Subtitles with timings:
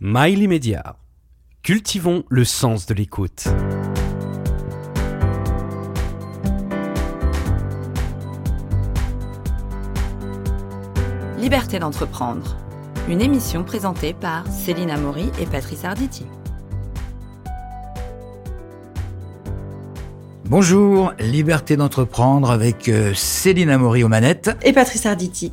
[0.00, 0.94] Mail immédiat.
[1.64, 3.48] Cultivons le sens de l'écoute.
[11.36, 12.56] Liberté d'entreprendre.
[13.08, 16.26] Une émission présentée par Céline Amaury et Patrice Arditi.
[20.44, 24.56] Bonjour, Liberté d'entreprendre avec euh, Céline Amaury aux manettes.
[24.62, 25.52] Et Patrice Arditi.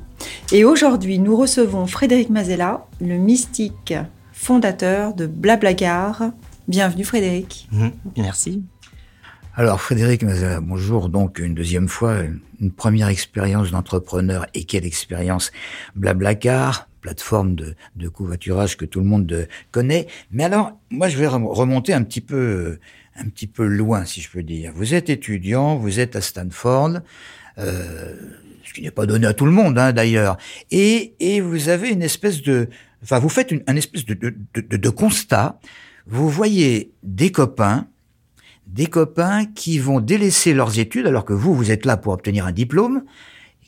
[0.51, 3.95] Et aujourd'hui, nous recevons Frédéric Mazella, le mystique
[4.45, 6.29] fondateur de Blablagar.
[6.67, 7.67] Bienvenue Frédéric.
[7.71, 8.61] Mmh, merci.
[9.55, 11.09] Alors Frédéric Mazella, bonjour.
[11.09, 12.17] Donc une deuxième fois,
[12.61, 14.45] une première expérience d'entrepreneur.
[14.53, 15.51] Et quelle expérience
[15.95, 20.05] Blablacar, plateforme de, de covoiturage que tout le monde connaît.
[20.29, 22.77] Mais alors, moi je vais remonter un petit peu
[23.15, 24.73] un petit peu loin, si je peux dire.
[24.75, 26.99] Vous êtes étudiant, vous êtes à Stanford,
[27.57, 28.15] euh,
[28.63, 30.37] ce qui n'est pas donné à tout le monde, hein, d'ailleurs,
[30.69, 32.67] et, et vous avez une espèce de,
[33.05, 35.59] enfin, vous faites une, un espèce de, de, de, constat.
[36.07, 37.87] Vous voyez des copains,
[38.67, 42.45] des copains qui vont délaisser leurs études, alors que vous, vous êtes là pour obtenir
[42.45, 43.03] un diplôme,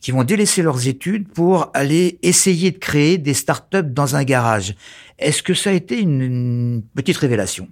[0.02, 4.76] qui vont délaisser leurs études pour aller essayer de créer des startups dans un garage.
[5.18, 7.70] Est-ce que ça a été une, une petite révélation?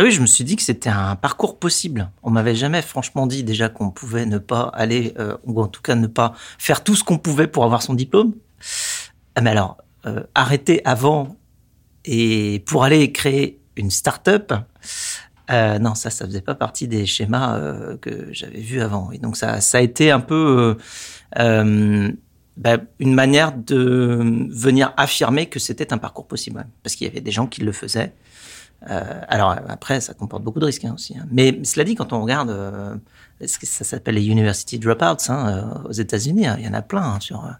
[0.00, 2.12] Ah oui, je me suis dit que c'était un parcours possible.
[2.22, 5.82] On m'avait jamais franchement dit déjà qu'on pouvait ne pas aller, euh, ou en tout
[5.82, 8.32] cas ne pas faire tout ce qu'on pouvait pour avoir son diplôme.
[9.34, 11.36] Ah, mais alors, euh, arrêter avant
[12.04, 14.52] et pour aller créer une start-up,
[15.50, 19.10] euh, non, ça, ça faisait pas partie des schémas euh, que j'avais vus avant.
[19.12, 20.76] Et donc ça, ça a été un peu
[21.38, 22.12] euh,
[22.56, 27.20] bah, une manière de venir affirmer que c'était un parcours possible, parce qu'il y avait
[27.20, 28.12] des gens qui le faisaient.
[28.90, 31.16] Euh, alors après, ça comporte beaucoup de risques hein, aussi.
[31.16, 31.26] Hein.
[31.30, 32.96] Mais cela dit, quand on regarde, euh,
[33.44, 36.74] ce que ça s'appelle les university dropouts hein, euh, aux États-Unis, hein, il y en
[36.74, 37.50] a plein sur euh,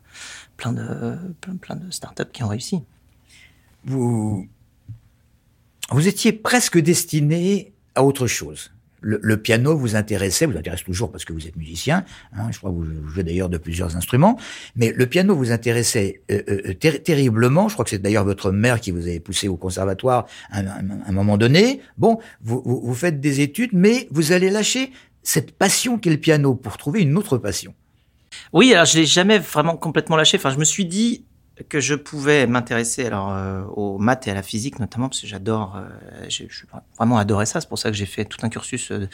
[0.59, 2.83] plein de plein, plein de startups qui ont réussi.
[3.84, 4.47] Vous
[5.91, 8.73] vous étiez presque destiné à autre chose.
[9.01, 12.05] Le, le, piano vous intéressait, vous intéresse toujours parce que vous êtes musicien.
[12.33, 14.36] Hein, je crois que vous jouez d'ailleurs de plusieurs instruments.
[14.74, 17.69] Mais le piano vous intéressait euh, euh, ter terriblement.
[17.69, 20.79] Je crois que c'est d'ailleurs votre mère qui vous avait poussé au conservatoire à, à,
[20.79, 21.80] à un moment donné.
[21.96, 24.90] Bon, vous, vous, vous, faites des études, mais vous allez lâcher
[25.23, 27.75] cette passion qu'est le piano pour trouver une autre passion.
[28.52, 30.36] Oui, alors je l'ai jamais vraiment complètement lâché.
[30.36, 31.24] Enfin, je me suis dit,
[31.68, 35.27] que je pouvais m'intéresser alors euh, aux maths et à la physique notamment parce que
[35.27, 35.89] j'adore euh,
[36.28, 36.48] j'ai
[36.96, 37.61] vraiment adoré ça.
[37.61, 39.08] C'est pour ça que j'ai fait tout un cursus euh,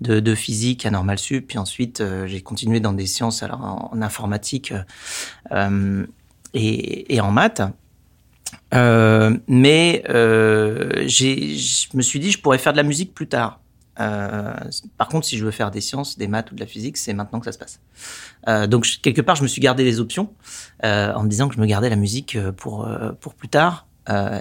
[0.00, 1.46] de, physique à normal sup.
[1.48, 4.74] Puis ensuite euh, j'ai continué dans des sciences alors en, informatique
[6.54, 7.62] et, en maths.
[8.72, 13.60] Mais je me suis dit je pourrais faire de la musique plus tard
[14.00, 14.54] euh,
[14.96, 17.14] par contre, si je veux faire des sciences, des maths ou de la physique, c'est
[17.14, 17.80] maintenant que ça se passe.
[18.48, 20.32] Euh, donc quelque part, je me suis gardé les options
[20.84, 23.48] euh, en me disant que je me gardais la musique euh, pour euh, pour plus
[23.48, 23.86] tard.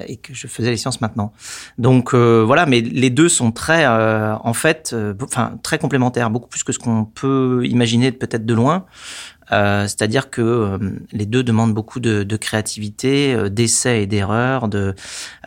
[0.07, 1.34] Et que je faisais les sciences maintenant.
[1.78, 6.72] Donc voilà, mais les deux sont très, en fait, enfin très complémentaires, beaucoup plus que
[6.72, 8.85] ce qu'on peut imaginer peut-être de loin.
[9.52, 10.78] Euh, C'est-à-dire que euh,
[11.12, 14.94] les deux demandent beaucoup de, de créativité, euh, d'essais et d'erreurs, de,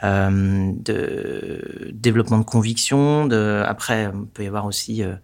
[0.03, 3.27] euh, de développement de conviction.
[3.27, 5.15] De, après, il peut y avoir aussi euh,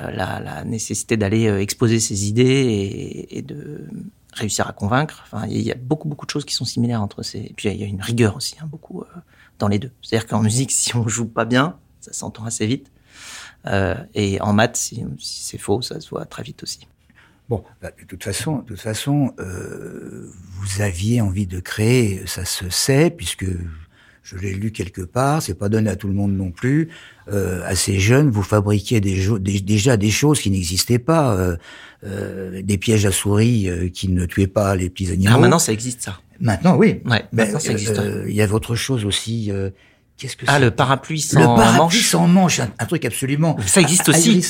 [0.00, 3.86] la, la, nécessité d'aller exposer ses idées et, et, de
[4.32, 5.24] réussir à convaincre.
[5.26, 7.38] Enfin, il y a beaucoup beaucoup de choses qui sont similaires entre ces.
[7.38, 9.04] Et puis il y a une rigueur aussi, hein, beaucoup
[9.58, 9.90] dans les deux.
[10.02, 12.90] C'est-à-dire qu'en musique, si on joue pas bien, ça s'entend assez vite.
[14.14, 16.86] et en maths, si, si c'est faux, ça se voit très vite aussi.
[17.48, 20.30] Bon, bah, de toute façon, de toute façon, euh,
[20.60, 23.46] vous aviez envie de créer, ça se sait, puisque
[24.26, 26.88] je l'ai lu quelque part, c'est pas donné à tout le monde non plus.
[27.28, 31.56] Euh, assez jeune, vous fabriquiez des des, déjà des choses qui n'existaient pas, euh,
[32.02, 35.32] euh des pièges à souris euh, qui ne tuaient pas les petits animaux.
[35.32, 36.18] Ah, maintenant, ça existe ça.
[36.40, 37.00] Maintenant, oui.
[37.04, 38.00] Ouais, Ben, maintenant, ça existe.
[38.26, 39.52] Il y avait autre chose aussi.
[40.16, 42.08] Qu'est-ce que ah, le parapluie sans le parapluie manche.
[42.08, 43.56] sans manche, un, un, truc absolument.
[43.66, 44.42] Ça existe aussi.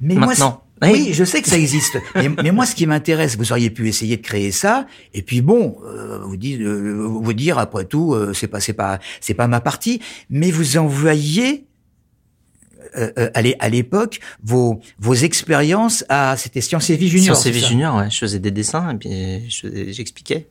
[0.00, 0.48] Mais maintenant.
[0.48, 1.98] moi, oui, je sais que ça existe.
[2.14, 5.42] mais, mais, moi, ce qui m'intéresse, vous auriez pu essayer de créer ça, et puis
[5.42, 9.34] bon, euh, vous, dire, euh, vous dire après tout, euh, c'est pas, c'est pas, c'est
[9.34, 10.00] pas ma partie.
[10.30, 11.66] Mais vous envoyez
[12.96, 17.36] euh, à l'époque vos vos expériences à c'était Sciences et Vie Junior.
[17.36, 18.10] Sciences et Vie Junior, ouais.
[18.10, 20.48] Je faisais des dessins et puis j'expliquais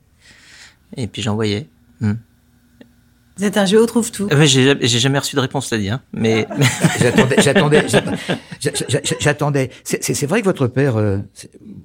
[0.95, 1.67] et puis j'envoyais.
[1.99, 2.13] Hmm.
[3.39, 4.27] Vous êtes un géo trouve tout.
[4.33, 5.93] Euh, j'ai, j'ai jamais reçu de réponse, c'est-à-dire.
[5.93, 6.01] Hein.
[6.11, 6.45] Mais
[6.99, 7.85] j'attendais, j'attendais,
[9.21, 9.69] j'attendais.
[9.85, 11.19] C'est, c'est, vrai que votre père euh,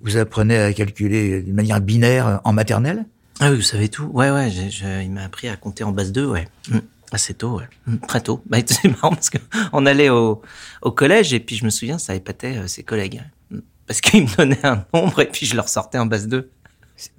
[0.02, 3.06] vous apprenait à calculer d'une manière binaire en maternelle?
[3.38, 4.06] Ah oui, vous savez tout.
[4.06, 4.50] Ouais, ouais.
[4.50, 6.48] J'ai, il m'a appris à compter en base 2, ouais.
[6.70, 6.78] Mmh.
[7.12, 7.68] Assez tôt, ouais.
[7.86, 7.98] Mmh.
[8.08, 8.42] Très tôt.
[8.46, 9.38] Bah, c'est marrant parce que
[9.72, 10.42] on allait au,
[10.82, 13.22] au collège et puis je me souviens, ça épatait euh, ses collègues.
[13.50, 13.58] Mmh.
[13.86, 16.50] Parce qu'ils me donnaient un nombre et puis je leur sortais en base 2.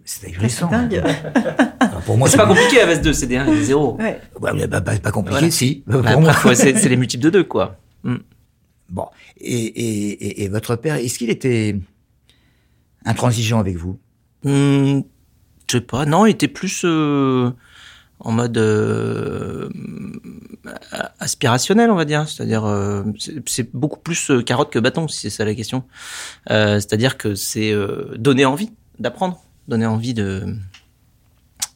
[0.04, 0.70] C'est ahurissant.
[0.70, 1.04] C'est dingue.
[2.06, 3.98] pour moi, c'est pas compliqué à base 2, c'est des 1 et des 0.
[3.98, 4.20] Ouais.
[4.42, 5.52] Ouais, bah, bah, pas compliqué, Voilà.
[5.52, 5.84] si.
[5.88, 6.32] Bah, Pour moi.
[6.32, 7.78] après, faut- c'est les multiples de 2, quoi.
[8.04, 8.18] Mm.
[8.90, 9.08] Bon.
[9.42, 11.76] Et, et, et, et votre père, est-ce qu'il était
[13.04, 13.98] intransigeant avec vous?
[14.44, 15.02] Hmm,
[15.68, 17.50] je sais pas, non, il était plus euh,
[18.20, 19.70] en mode euh,
[21.20, 22.28] aspirationnel, on va dire.
[22.30, 23.04] C'est-à-dire, euh,
[23.46, 25.84] c'est- beaucoup plus carotte que bâton, si c'est ça la question.
[26.48, 27.74] C'est-à-dire que c'est
[28.18, 30.46] donner envie d'apprendre, donner envie de,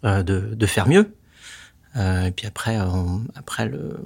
[0.04, 1.14] de, de faire mieux.
[1.96, 2.78] Euh, et puis après,
[3.68, 3.98] le-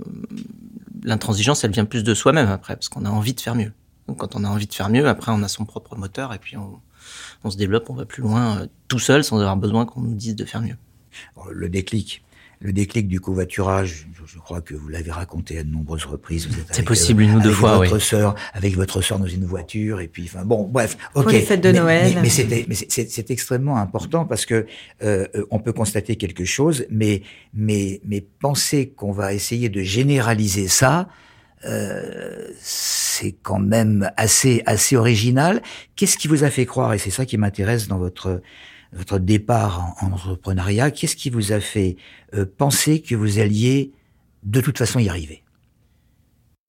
[1.04, 3.72] l'intransigeance, elle vient plus de soi-même après, parce qu'on a envie de faire mieux.
[4.08, 6.40] Donc quand on a envie de faire mieux, après on a son propre moteur et
[6.40, 6.80] puis on,
[7.44, 10.16] on se développe, on va plus loin euh, tout seul sans avoir besoin qu'on nous
[10.16, 10.78] dise de faire mieux.
[11.52, 12.24] Le déclic.
[12.64, 16.48] Le déclic du covoiturage, je, crois que vous l'avez raconté à de nombreuses reprises.
[16.48, 18.02] Vous êtes C'est avec, possible, une ou deux fois, votre oui.
[18.02, 21.30] sœur, avec votre sœur dans une voiture, et puis, enfin, bon, bref, ok.
[21.30, 22.14] les fêtes de Mais- Noël.
[22.22, 24.66] Mais, mais c'est extrêmement important parce que
[25.04, 27.24] euh, euh, on peut constater quelque chose, mais
[27.54, 31.10] mais mais penser qu'on va essayer de généraliser ça,
[31.66, 35.62] euh, c'est quand même assez assez original.
[35.98, 38.42] Qu'est-ce qui vous a fait croire, et c'est ça qui m'intéresse dans votre
[38.96, 41.98] votre départ en, en entrepreneuriat, qu'est-ce qui vous a fait
[42.34, 43.92] euh, penser que vous alliez
[44.44, 45.44] de toute façon y arriver?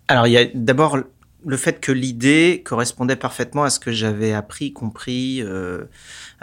[0.08, 0.98] Alors il y a d'abord
[1.46, 5.84] le fait que l'idée correspondait parfaitement à ce que j'avais appris, compris euh,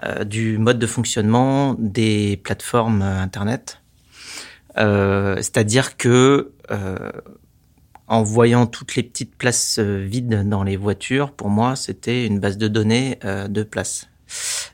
[0.03, 3.79] euh, du mode de fonctionnement des plateformes Internet.
[4.75, 6.53] C'est-à-dire que
[8.07, 12.57] en voyant toutes les petites places vides dans les voitures, pour moi, c'était une base
[12.57, 14.10] de données de places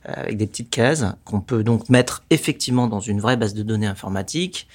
[0.07, 3.88] avec des petites cases qu'on peut donc mettre effectivement dans une vraie base de données
[3.88, 4.68] informatique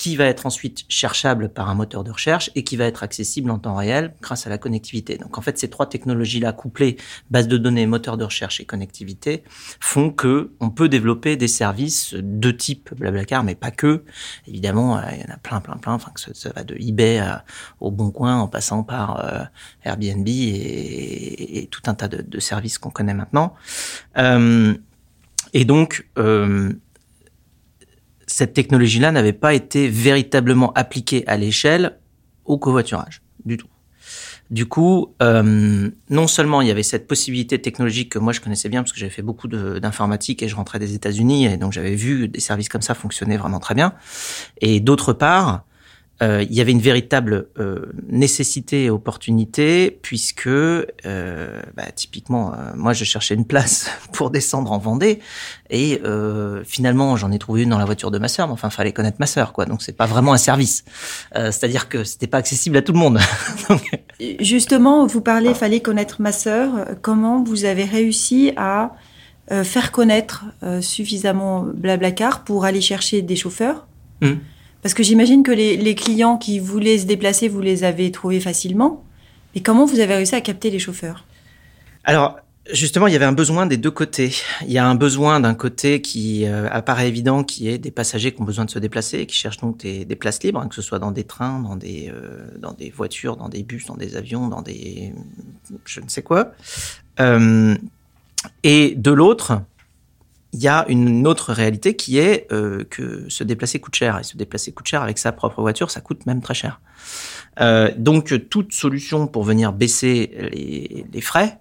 [0.00, 3.50] qui va être ensuite cherchable par un moteur de recherche et qui va être accessible
[3.50, 5.18] en temps réel grâce à la connectivité.
[5.18, 6.96] Donc en fait, ces trois technologies-là couplées,
[7.30, 9.44] base de données, moteur de recherche et connectivité,
[9.78, 14.04] font que on peut développer des services de type Blablacar, mais pas que.
[14.46, 15.92] Évidemment, euh, il y en a plein, plein, plein.
[15.92, 17.44] Enfin, ça, ça va de eBay à-
[17.80, 19.44] au Bon Coin, en passant par euh,
[19.84, 23.52] Airbnb et, tout un tas de, services qu'on connaît maintenant.
[24.16, 24.72] Euh,
[25.52, 26.72] et donc, euh,
[28.30, 31.98] cette technologie-là n'avait pas été véritablement appliquée à l'échelle
[32.44, 33.66] au covoiturage, du tout.
[34.50, 38.68] Du coup, euh, non seulement il y avait cette possibilité technologique que moi je connaissais
[38.68, 41.94] bien parce que j'avais fait beaucoup d'informatique et je rentrais des États-Unis et donc j'avais
[41.94, 43.94] vu des services comme ça fonctionner vraiment très bien.
[44.60, 45.64] Et d'autre part,
[46.22, 50.86] euh, il y avait une véritable euh, nécessité et opportunité puisque euh,
[51.76, 55.20] bah, typiquement, euh, moi je cherchais une place pour descendre en Vendée
[55.70, 58.46] et euh, finalement j'en ai trouvé une dans la voiture de ma sœur.
[58.48, 59.66] Mais enfin, fallait connaître ma sœur, quoi.
[59.66, 60.84] Donc c'est pas vraiment un service.
[61.36, 63.18] Euh, C'est-à-dire que c'était pas accessible à tout le monde.
[63.68, 63.90] Donc,
[64.40, 66.70] Justement, vous parlez, fallait connaître ma sœur.
[67.00, 68.92] Comment vous avez réussi à
[69.52, 73.88] euh, faire connaître euh, suffisamment Blablacar pour aller chercher des chauffeurs?
[74.20, 74.34] Hmm.
[74.82, 79.04] Parce que j'imagine que les, clients qui voulaient se déplacer, vous les avez trouvés facilement.
[79.54, 81.26] Mais comment vous avez réussi à capter les chauffeurs?
[82.04, 82.38] Alors,
[82.72, 84.32] justement, il y avait un besoin des deux côtés.
[84.62, 88.32] Il y a un besoin d'un côté qui euh, apparaît évident, qui est des passagers
[88.32, 90.74] qui ont besoin de se déplacer, qui cherchent donc des, des places libres, hein, que
[90.74, 93.96] ce soit dans des trains, dans des, euh, dans des voitures, dans des bus, dans
[93.96, 95.12] des avions, dans des...
[95.84, 96.52] je ne sais quoi.
[97.18, 97.76] Euh,
[98.62, 99.60] et de l'autre,
[100.52, 104.18] il y a une autre réalité qui est euh, que se déplacer coûte cher.
[104.18, 106.80] Et se déplacer coûte cher avec sa propre voiture, ça coûte même très cher.
[107.60, 111.58] Euh, donc, toute solution pour venir baisser les, les frais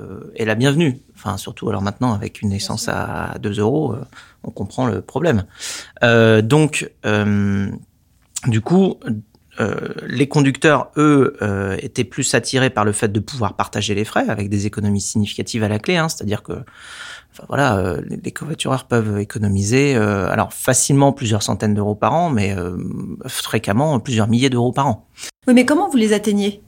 [0.00, 1.00] euh, est la bienvenue.
[1.14, 4.04] Enfin, surtout alors maintenant, avec une essence à 2 euros, euh,
[4.44, 5.46] on comprend le problème.
[6.04, 7.70] Euh, donc, euh,
[8.46, 8.98] du coup,
[9.58, 14.04] euh, les conducteurs, eux, euh, étaient plus attirés par le fait de pouvoir partager les
[14.04, 15.96] frais avec des économies significatives à la clé.
[15.96, 16.52] Hein, C'est-à-dire que,
[17.48, 22.30] voilà, euh, les, les covoitureurs peuvent économiser, euh, alors facilement plusieurs centaines d'euros par an,
[22.30, 22.76] mais euh,
[23.26, 25.06] fréquemment plusieurs milliers d'euros par an.
[25.46, 26.62] Oui, mais comment vous les atteignez?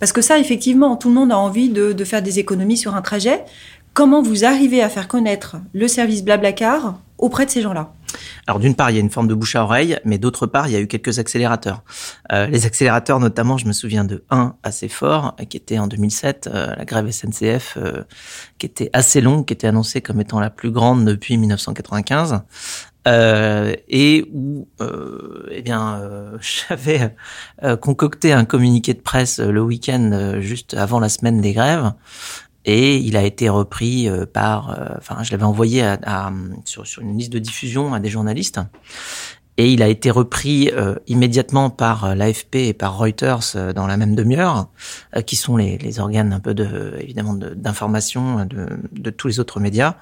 [0.00, 2.94] Parce que ça, effectivement, tout le monde a envie de, de faire des économies sur
[2.94, 3.44] un trajet.
[3.94, 7.92] Comment vous arrivez à faire connaître le service Blablacar auprès de ces gens-là?
[8.46, 10.68] Alors d'une part, il y a une forme de bouche à oreille, mais d'autre part,
[10.68, 11.82] il y a eu quelques accélérateurs.
[12.32, 15.86] Euh, les accélérateurs, notamment, je me souviens de un assez fort, euh, qui était en
[15.86, 18.04] 2007, euh, la grève SNCF, euh,
[18.58, 22.42] qui était assez longue, qui était annoncée comme étant la plus grande depuis 1995.
[23.06, 24.68] Euh, et où,
[25.50, 26.02] eh bien,
[26.40, 27.14] j'avais
[27.80, 31.92] concocté un communiqué de presse le week-end juste avant la semaine des grèves,
[32.70, 36.32] et il a été repris euh, par, euh, enfin, je l'avais envoyé à, à-
[36.66, 38.60] sur, sur une liste de diffusion à des journalistes,
[39.56, 44.14] et il a été repris euh, immédiatement par l'AFP et par Reuters dans la même
[44.14, 44.68] demi-heure,
[45.26, 49.40] qui sont les, les organes un peu de, évidemment, de- d'information de, de tous les
[49.40, 49.94] autres médias.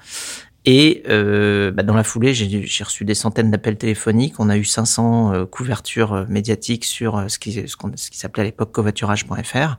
[0.65, 4.35] Et bah, dans la foulée, j'ai reçu des centaines d'appels téléphoniques.
[4.39, 7.61] On a eu 500 euh, couvertures médiatiques sur ce qui, ce,
[7.95, 9.77] ce qui s'appelait à l'époque covoiturage.fr.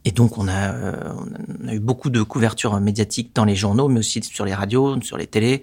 [0.00, 1.12] Euh, et donc, on a, euh,
[1.64, 5.00] on a, eu beaucoup de couverture médiatique dans les journaux, mais aussi sur les radios,
[5.02, 5.62] sur les télés,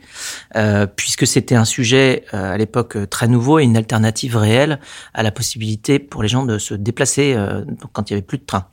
[0.56, 4.80] euh, puisque c'était un sujet euh, à l'époque très nouveau et une alternative réelle
[5.14, 7.64] à la possibilité pour les gens de se déplacer euh,
[7.94, 8.68] quand il y avait plus de train.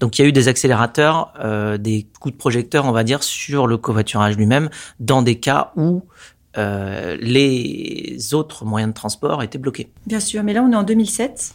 [0.00, 3.22] Donc, il y a eu des accélérateurs, euh, des coups de projecteur, on va dire,
[3.22, 4.70] sur le covoiturage lui-même,
[5.00, 6.02] dans des cas où
[7.20, 9.92] les autres moyens de transport étaient bloqués.
[10.08, 11.54] Bien sûr, mais là, on est en 2007.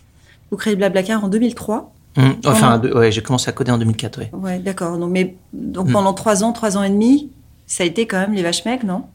[0.49, 1.93] Vous créez Blablacar en 2003.
[2.17, 2.29] Mmh.
[2.45, 4.25] Enfin, ouais, j'ai commencé à coder en 2004, oui.
[4.39, 4.97] Ouais, d'accord.
[4.97, 5.93] Donc, mais donc mmh.
[5.93, 7.31] pendant trois ans, trois ans et demi,
[7.65, 9.05] ça a été quand même les vaches mecs, non?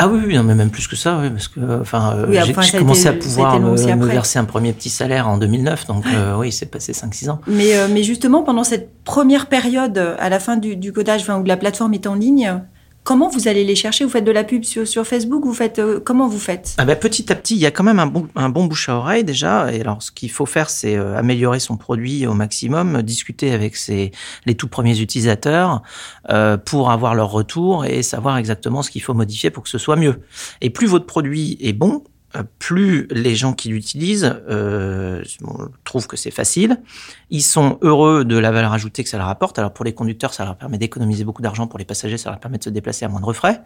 [0.00, 2.62] Ah oui, oui, non, mais même plus que ça, oui, parce que enfin, euh, enfin
[2.62, 6.04] j'ai commencé été, à pouvoir me, me, verser un premier petit salaire en 2009, donc
[6.06, 7.40] euh, oui, c'est passé 5-6 ans.
[7.48, 11.40] Mais, euh, mais justement, pendant cette première période, à la fin du, du codage, enfin,
[11.40, 12.60] où la plateforme est en ligne,
[13.08, 14.04] Comment vous allez les chercher?
[14.04, 16.74] Vous faites de la pub sur, Facebook Vous faites euh, comment vous faites?
[16.76, 18.90] Ah ben, petit à petit, il y a quand même un bon, un bon bouche
[18.90, 19.72] à oreille déjà.
[19.72, 23.76] Et alors, ce qu'il faut faire, c'est euh, améliorer son produit au maximum, discuter avec
[23.76, 24.12] ses,
[24.44, 25.80] les tout premiers utilisateurs
[26.28, 29.78] euh, pour avoir leur retour et savoir exactement ce qu'il faut modifier pour que ce
[29.78, 30.20] soit mieux.
[30.60, 32.04] Et plus votre produit est bon,
[32.58, 35.22] plus les gens qui l'utilisent euh,
[35.84, 36.80] trouvent que c'est facile,
[37.30, 39.58] ils sont heureux de la valeur ajoutée que ça leur apporte.
[39.58, 41.66] Alors pour les conducteurs, ça leur permet d'économiser beaucoup d'argent.
[41.66, 43.62] Pour les passagers, ça leur permet de se déplacer à moindre frais.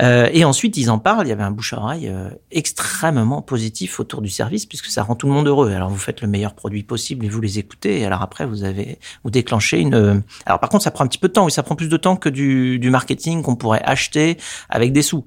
[0.00, 1.26] Euh, et ensuite, ils en parlent.
[1.26, 5.02] Il y avait un bouche à oreille euh, extrêmement positif autour du service puisque ça
[5.02, 5.72] rend tout le monde heureux.
[5.72, 8.00] Alors vous faites le meilleur produit possible et vous les écoutez.
[8.00, 10.22] Et alors après, vous avez vous déclenchez une.
[10.46, 11.44] Alors par contre, ça prend un petit peu de temps.
[11.44, 14.36] Oui, ça prend plus de temps que du, du marketing qu'on pourrait acheter
[14.68, 15.24] avec des sous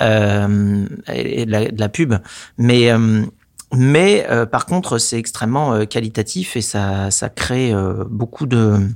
[0.00, 1.99] euh, et de la, de la pub
[2.58, 3.24] mais euh,
[3.72, 7.72] mais euh, par contre, c'est extrêmement euh, qualitatif et ça, crée
[8.08, 8.88] beaucoup de,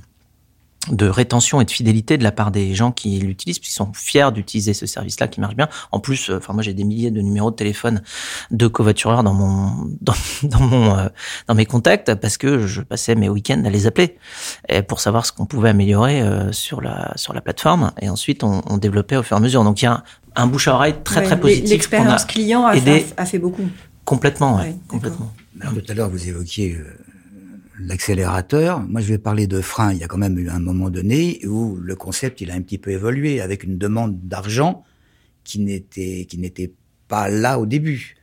[0.99, 4.73] rétention et de fidélité de la part des gens qui l'utilisent, puisqu'ils sont fiers d'utiliser
[4.73, 5.69] ce service-là qui marche bien.
[5.91, 8.03] En plus, enfin moi j'ai des milliers de numéros de téléphone
[8.51, 11.09] de covoitureurs dans mon dans, dans mon
[11.47, 14.17] dans mes contacts parce que je passais mes week-ends à les appeler
[14.87, 16.21] pour savoir ce qu'on pouvait améliorer
[16.51, 17.91] sur la sur la plateforme.
[18.01, 19.63] Et ensuite on, on, développait au fur et à mesure.
[19.63, 20.03] Donc il y a
[20.35, 21.69] un bouche à oreille très très positif.
[21.69, 23.67] L'expérience client a, fait, a, fait, beaucoup.
[24.03, 25.33] Complètement, ouais, complètement.
[25.59, 26.83] Alors, tout à l'heure, vous évoquiez euh,
[27.79, 28.81] l'accélérateur.
[28.81, 29.93] Moi, je vais parler de frein.
[29.93, 32.61] Il y a quand même eu un moment donné où le concept, il a un
[32.61, 34.83] petit peu évolué avec une demande d'argent
[35.43, 36.73] qui n'était qui n'était
[37.07, 38.15] pas là au début.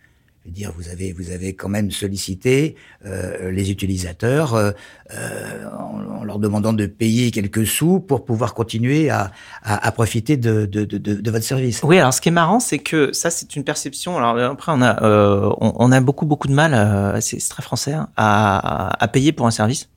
[0.45, 2.75] Dire, vous avez, vous avez quand même sollicité
[3.07, 4.73] euh, les utilisateurs euh,
[5.15, 9.31] euh, en, en, leur demandant de payer quelques sous pour pouvoir continuer à,
[9.63, 11.81] à, à profiter de, de, de, de, votre service.
[11.85, 14.17] Oui, alors ce qui est marrant, c'est que ça, c'est une perception.
[14.19, 17.63] Alors après, on a, euh, on, on, a beaucoup, beaucoup de mal, euh, c'est très
[17.63, 19.92] français, hein, à, à payer pour un service.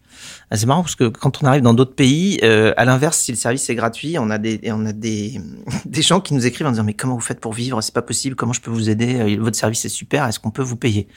[0.52, 3.32] Ah, c'est marrant parce que quand on arrive dans d'autres pays, euh, à l'inverse, si
[3.32, 5.40] le service est gratuit, on a des on a des
[5.86, 7.82] des gens qui nous écrivent en disant mais comment vous faites pour vivre?
[7.82, 8.36] C'est pas possible.
[8.36, 9.16] Comment je peux vous aider?
[9.20, 10.26] Euh, Votre service est super.
[10.26, 11.08] Est-ce qu'on peut vous payer?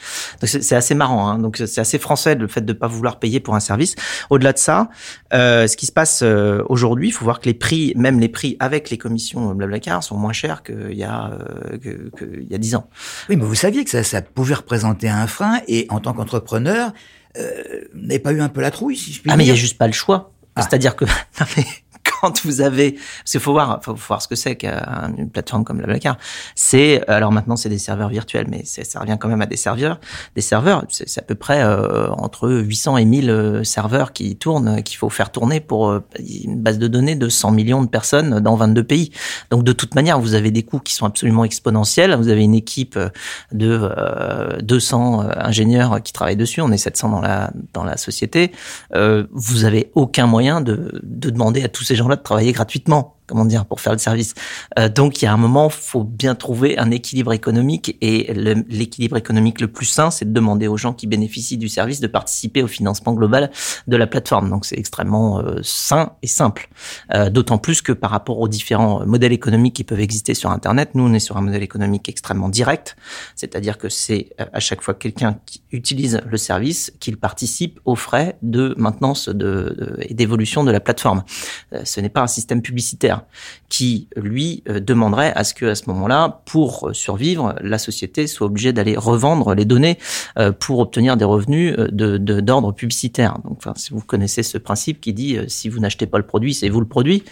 [0.41, 1.29] Donc c'est assez marrant.
[1.29, 1.39] Hein.
[1.39, 3.95] Donc c'est assez français le fait de pas vouloir payer pour un service.
[4.31, 4.89] Au-delà de ça,
[5.33, 8.29] euh, ce qui se passe euh, aujourd'hui, il faut voir que les prix, même les
[8.29, 12.55] prix avec les commissions Blablacar, sont moins chers qu'il y a euh, que, que, y
[12.55, 12.89] a dix ans.
[13.29, 16.89] Oui, mais vous saviez que ça, ça pouvait représenter un frein et en tant qu'entrepreneur
[16.89, 16.93] euh,
[17.95, 19.49] n'avez pas eu un peu la trouille, si je puis ah, dire Ah, mais il
[19.49, 20.33] n'y a juste pas le choix.
[20.55, 20.63] Ah.
[20.63, 21.05] C'est-à-dire que
[21.41, 21.65] non, mais
[22.21, 25.81] quand vous avez, parce qu'il faut voir, faut, voir ce que c'est qu'une plateforme comme
[25.81, 26.19] la Blablacar.
[26.55, 30.01] C'est, alors maintenant c'est des serveurs virtuels, mais ça revient quand même à des serveurs.
[30.35, 34.83] Des serveurs, c'est à peu près euh, entre 800 et 1000 euh, serveurs qui tournent,
[34.83, 38.41] qu'il faut faire tourner pour euh, une base de données de 100 millions de personnes
[38.41, 39.11] dans 22 pays.
[39.51, 42.15] Donc de toute manière, vous avez des coûts qui sont absolument exponentiels.
[42.15, 42.99] Vous avez une équipe
[43.53, 46.61] de euh, 200 ingénieurs qui travaillent dessus.
[46.61, 48.53] On est 700 dans la dans la société.
[48.95, 53.45] Euh, vous avez aucun moyen de, de demander à tous ces de travailler gratuitement comment
[53.45, 54.35] dire, pour faire le service.
[54.79, 59.17] Euh, donc il y a un moment, faut bien trouver un équilibre économique et l'équilibre
[59.17, 62.63] économique le plus sain, c'est de demander aux gens qui bénéficient du service de participer
[62.63, 63.51] au financement global
[63.87, 64.51] de la plateforme.
[64.51, 66.69] Donc c'est extrêmement euh, sain et simple.
[67.15, 70.91] Euh, D'autant plus que par rapport aux différents modèles économiques qui peuvent exister sur Internet,
[70.95, 72.97] nous on est sur un modèle économique extrêmement direct,
[73.37, 77.97] c'est-à-dire que c'est euh, à chaque fois quelqu'un qui utilise le service qu'il participe aux
[77.97, 81.23] frais de maintenance de, et d'évolution de la plateforme.
[81.73, 83.18] Euh, ce n'est pas un système publicitaire
[83.69, 88.47] qui, lui, euh, demanderait à ce que, à ce moment-là, pour survivre, la société soit
[88.47, 89.99] obligée d'aller revendre les données
[90.39, 93.39] euh, pour obtenir des revenus euh, d'ordre publicitaire.
[93.45, 96.55] Donc, enfin, si vous connaissez ce principe qui dit si vous n'achetez pas le produit,
[96.55, 97.25] c'est vous le produit.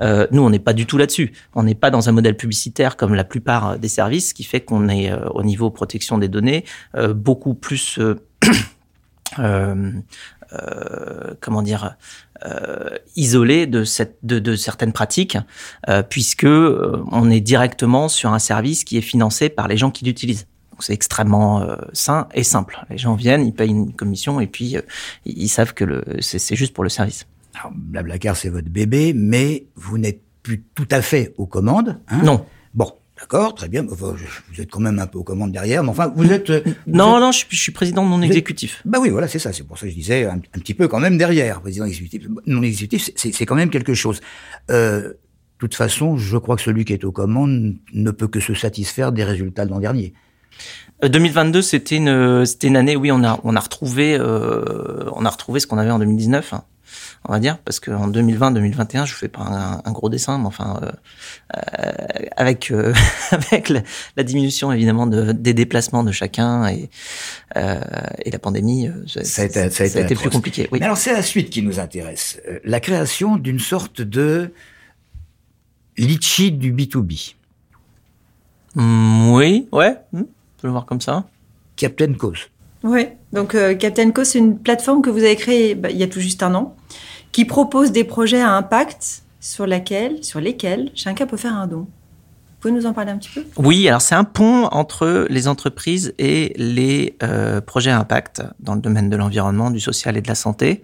[0.00, 1.32] nous, on n'est pas du tout là-dessus.
[1.54, 4.60] On n'est pas dans un modèle publicitaire comme la plupart des services, ce qui fait
[4.60, 6.64] qu'on est au niveau protection des données
[7.14, 7.98] beaucoup plus
[9.38, 9.74] euh,
[11.40, 11.96] comment dire
[13.16, 15.36] isolé de cette de, de certaines pratiques
[16.08, 20.46] puisque on est directement sur un service qui est financé par les gens qui l'utilisent
[20.80, 22.78] c'est extrêmement sain et simple.
[22.88, 24.76] Les gens viennent, ils payent une commission et puis
[25.24, 27.26] ils savent que c'est juste pour le service.
[27.58, 32.00] Alors, Blablacar, c'est votre bébé, mais vous n'êtes plus tout à fait aux commandes.
[32.08, 32.22] Hein?
[32.22, 32.46] Non.
[32.74, 33.84] Bon, D'accord, très bien.
[33.84, 34.16] Vous
[34.58, 36.50] êtes quand même un peu aux commandes derrière, mais enfin, vous êtes.
[36.86, 38.80] non, non, je suis, président non exécutif.
[38.84, 39.52] Bah oui, voilà, c'est ça.
[39.52, 42.28] C'est pour ça que je disais un, petit peu quand même derrière, président exécutif.
[42.46, 44.20] Non exécutif, c'est quand même quelque chose.
[44.70, 45.16] Euh, de
[45.58, 49.10] toute façon, je crois que celui qui est aux commandes ne peut que se satisfaire
[49.10, 50.14] des résultats de l'an dernier.
[51.02, 52.94] 2022, euh, c'était une, c'était une année.
[52.94, 56.54] Oui, on a, on a retrouvé, euh, on a retrouvé ce qu'on avait en 2019
[57.28, 60.90] on va dire, parce qu'en 2020-2021, je fais pas un, gros dessin, mais enfin, euh,
[61.56, 61.92] euh
[62.36, 62.94] avec euh,
[63.30, 66.88] avec la, diminution évidemment de, des déplacements de chacun et
[67.56, 67.80] euh,
[68.24, 70.68] et la pandémie, ça, a été, ça a été, plus compliqué.
[70.72, 70.80] Oui.
[70.82, 74.54] alors c'est la suite qui nous intéresse, la création d'une sorte de
[75.98, 77.34] litchi du B2B.
[78.74, 81.26] Mmh, oui, ouais, mmh, on peut le voir comme ça.
[81.76, 82.48] Captain Cause.
[82.84, 86.06] Oui, donc Captain Cause, c'est une plateforme que vous avez créée bah, il y a
[86.06, 86.74] tout juste un an
[87.32, 91.80] qui propose des projets à impact sur, lesquels chacun peut faire un don.
[91.80, 93.44] Vous pouvez nous en parler un petit peu?
[93.56, 98.74] Oui, alors c'est un pont entre les entreprises et les euh, projets à impact dans
[98.74, 100.82] le domaine de l'environnement, du social et de la santé.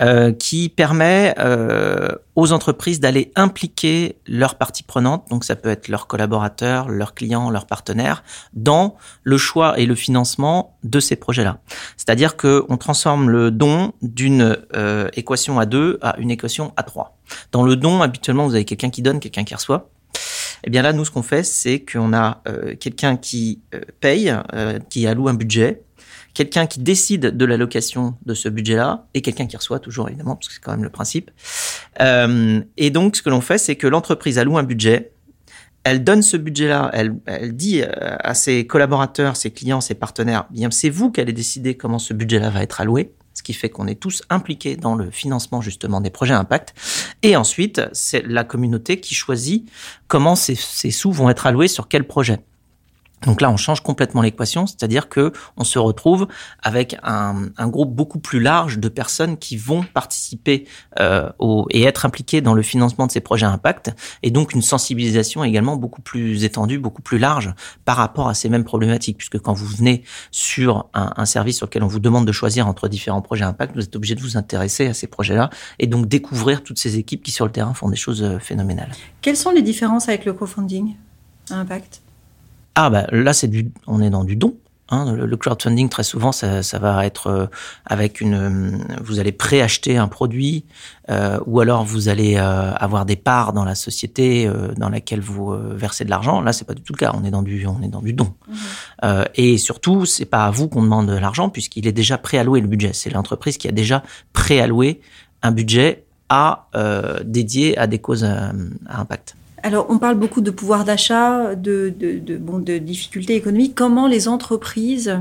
[0.00, 5.88] Euh, qui permet euh, aux entreprises d'aller impliquer leurs parties prenantes, donc ça peut être
[5.88, 11.58] leurs collaborateurs, leurs clients, leurs partenaires, dans le choix et le financement de ces projets-là.
[11.98, 16.84] C'est-à-dire que on transforme le don d'une euh, équation à deux à une équation à
[16.84, 17.18] trois.
[17.52, 19.90] Dans le don, habituellement, vous avez quelqu'un qui donne, quelqu'un qui reçoit.
[20.64, 22.42] Eh bien là, nous, ce qu'on fait, c'est qu'on a
[22.78, 23.60] quelqu'un qui
[24.00, 24.32] paye,
[24.90, 25.82] qui alloue un budget,
[26.34, 30.48] quelqu'un qui décide de l'allocation de ce budget-là et quelqu'un qui reçoit toujours évidemment parce
[30.48, 31.30] que c'est quand même le principe.
[32.00, 35.12] Euh, et donc ce que l'on fait, c'est que l'entreprise alloue un budget,
[35.84, 37.88] elle donne ce budget-là, elle, elle dit euh,
[38.20, 42.14] à ses collaborateurs, ses clients, ses partenaires, bien c'est vous qui allez décider comment ce
[42.14, 46.02] budget-là va être alloué ce qui fait qu'on est tous impliqués dans le financement justement
[46.02, 46.74] des projets impact.
[47.22, 49.66] Et ensuite, c'est la communauté qui choisit
[50.06, 52.40] comment ces, ces sous vont être alloués sur quel projet.
[53.26, 56.26] Donc là, on change complètement l'équation, c'est-à-dire que on se retrouve
[56.62, 60.66] avec un, un, groupe beaucoup plus large de personnes qui vont participer
[61.00, 64.62] euh, au, et être impliquées dans le financement de ces projets impact, et donc une
[64.62, 67.54] sensibilisation également beaucoup plus étendue, beaucoup plus large
[67.84, 71.66] par rapport à ces mêmes problématiques, puisque quand vous venez sur un, un service sur
[71.66, 74.36] lequel on vous demande de choisir entre différents projets impact, vous êtes obligé de vous
[74.36, 77.88] intéresser à ces projets-là et donc découvrir toutes ces équipes qui sur le terrain font
[77.88, 78.92] des choses euh, phénoménales.
[79.20, 80.94] Quelles sont les différences avec le crowdfunding
[81.50, 82.01] à impact?
[82.74, 84.56] Ah bah là c'est du, on est dans du don.
[84.88, 85.12] Hein.
[85.12, 87.46] Le, crowdfunding très souvent ça, ça va être euh,
[87.86, 90.66] avec une, euh, vous allez préacheter un produit
[91.08, 95.20] euh, ou alors vous allez euh, avoir des parts dans la société euh, dans laquelle
[95.20, 96.42] vous versez de l'argent.
[96.42, 97.12] Là c'est pas du tout le cas.
[97.14, 98.34] On est dans du, on est dans du don.
[98.48, 99.22] Mmh.
[99.36, 102.68] et surtout c'est pas à vous qu'on demande de l'argent puisqu'il est déjà préalloué le
[102.68, 102.92] budget.
[102.92, 105.00] C'est l'entreprise qui a déjà préalloué
[105.42, 106.68] un budget à
[107.24, 108.52] dédié à des causes à
[108.88, 109.36] impact.
[109.62, 113.74] Alors, on parle beaucoup de pouvoir d'achat, de, de, difficultés économiques.
[113.74, 115.20] Comment les entreprises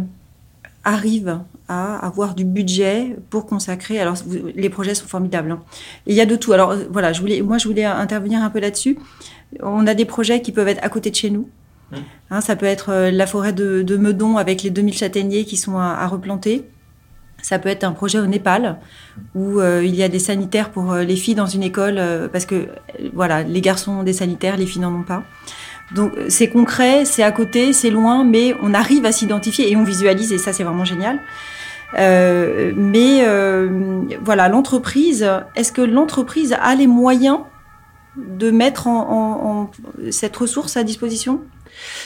[0.83, 3.99] arrivent à avoir du budget pour consacrer?
[3.99, 4.15] Alors,
[4.55, 5.51] les projets sont formidables.
[5.51, 5.61] Hein.
[6.07, 6.53] il y a de tout.
[6.53, 8.97] Alors, voilà, je voulais, moi, je voulais intervenir un peu là-dessus.
[9.61, 11.47] On a des projets qui peuvent être à côté de chez nous.
[11.91, 11.95] Mmh.
[12.31, 15.77] Hein, ça peut être euh, la forêt de, Meudon avec les 2000 châtaigniers qui sont
[15.77, 16.65] à replanter.
[17.41, 18.77] Ça peut être un projet au Népal
[19.35, 22.27] où euh, il y a des sanitaires pour euh, les filles dans une école euh,
[22.27, 22.67] parce que
[23.13, 25.23] voilà, les garçons ont des sanitaires, les filles n'en ont pas.
[25.95, 29.83] Donc c'est concret, c'est à côté, c'est loin, mais on arrive à s'identifier et on
[29.83, 31.19] visualise et ça c'est vraiment génial.
[31.97, 33.25] mais
[34.23, 37.39] voilà, l'entreprise, est-ce que l'entreprise a les moyens
[38.15, 39.69] de mettre en
[40.11, 41.41] cette ressource à disposition?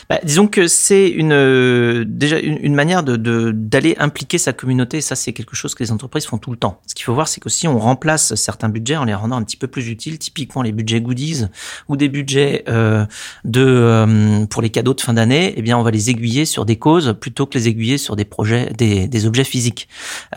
[0.09, 3.15] Bah, disons que c'est une euh, déjà une, manière de
[3.51, 5.01] d'aller impliquer sa communauté.
[5.01, 6.81] ça, c'est quelque chose que les entreprises font tout le temps.
[6.88, 9.43] Ce qu'il faut voir, c'est que si on remplace certains budgets en les rendant un
[9.43, 11.45] petit peu plus utiles, typiquement les budgets goodies
[11.88, 13.05] ou des budgets euh,
[13.43, 16.65] de euh, pour les cadeaux de fin d'année, eh bien, on va les aiguiller sur
[16.65, 19.88] des causes plutôt que les aiguiller sur des projets, des, des objets physiques.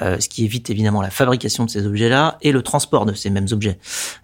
[0.02, 3.30] Euh, ce qui évite évidemment la fabrication de ces objets-là et le transport de ces
[3.30, 3.78] mêmes objets.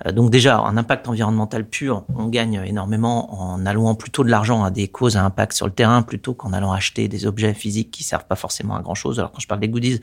[0.07, 4.65] Euh, donc déjà, un impact environnemental pur, on gagne énormément en allouant plutôt de l'argent
[4.65, 7.91] à des causes un impact sur le terrain plutôt qu'en allant acheter des objets physiques
[7.91, 9.19] qui servent pas forcément à grand chose.
[9.19, 10.01] Alors quand je parle des goodies,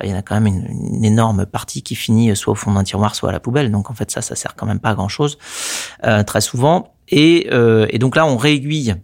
[0.00, 2.72] euh, il y en a quand même une, énorme partie qui finit soit au fond
[2.72, 3.70] d'un tiroir, soit à la poubelle.
[3.70, 5.38] Donc en fait ça, ça sert quand même pas à grand chose
[6.04, 6.94] euh, très souvent.
[7.08, 8.96] Et, euh, et donc là, on réaiguille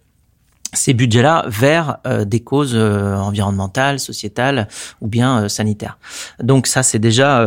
[0.75, 4.69] ces budgets-là vers euh, des causes euh, environnementales, sociétales
[5.01, 5.99] ou bien euh, sanitaires.
[6.43, 7.45] Donc ça, c'est déjà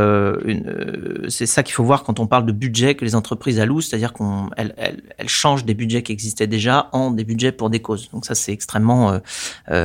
[1.29, 4.13] c'est ça qu'il faut voir quand on parle de budget que les entreprises allouent, c'est-à-dire
[4.13, 8.09] qu'on elles, elles, changent des budgets qui existaient déjà en des budgets pour des causes.
[8.11, 9.19] Donc ça, c'est extrêmement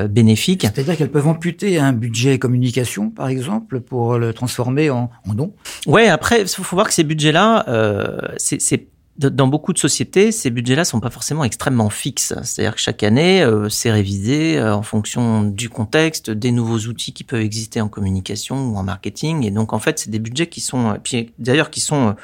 [0.09, 0.63] bénéfique.
[0.63, 5.53] C'est-à-dire qu'elles peuvent amputer un budget communication, par exemple, pour le transformer en, en don?
[5.87, 6.09] Ouais.
[6.09, 7.65] Après, il faut voir que ces budgets-là,
[8.39, 8.87] c'est
[9.19, 12.33] dans beaucoup de sociétés, ces budgets-là sont pas forcément extrêmement fixes.
[12.43, 17.13] C'est-à-dire que chaque année, euh, c'est révisé euh, en fonction du contexte, des nouveaux outils
[17.13, 19.45] qui peuvent exister en communication ou en marketing.
[19.45, 22.17] Et donc, en fait, c'est des budgets qui sont, puis d'ailleurs, qui sont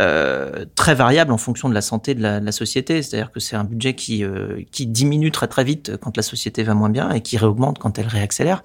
[0.00, 3.02] euh, très variables en fonction de la santé de la, de la société.
[3.02, 6.62] C'est-à-dire que c'est un budget qui euh, qui diminue très très vite quand la société
[6.62, 8.64] va moins bien et qui réaugmente quand elle réaccélère.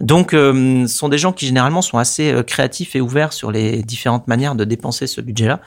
[0.00, 4.28] Donc, ce sont des gens qui généralement sont assez créatifs et ouverts sur les différentes
[4.28, 5.60] manières de dépenser ce budget-là.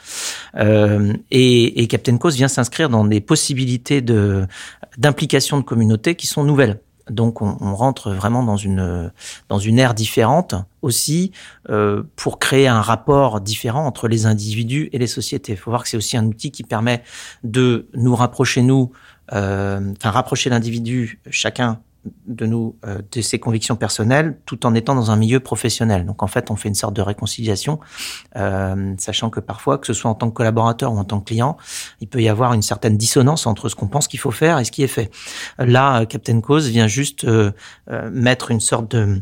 [1.31, 4.01] et et, Captain Cause vient s'inscrire dans des possibilités
[4.97, 6.79] d'implication de communauté qui sont nouvelles.
[7.09, 9.11] Donc on, rentre vraiment dans une
[9.47, 11.31] dans une ère différente aussi
[11.69, 15.53] euh, pour créer un rapport différent entre les individus et les sociétés.
[15.53, 17.01] Il faut voir que c'est aussi un outil qui permet
[17.43, 18.91] de nous rapprocher nous,
[19.33, 21.79] euh, enfin rapprocher l'individu chacun
[22.27, 26.05] de nous euh, de ses convictions personnelles tout en étant dans un milieu professionnel.
[26.05, 27.79] Donc en fait, on fait une sorte de réconciliation,
[28.35, 31.25] euh, sachant que parfois, que ce soit en tant que collaborateur ou en tant que
[31.25, 31.57] client,
[32.01, 34.65] il peut y avoir une certaine dissonance entre ce qu'on pense qu'il faut faire et
[34.65, 35.11] ce qui est fait.
[35.57, 37.51] Là, Captain Cause vient juste euh,
[38.11, 39.21] mettre une sorte de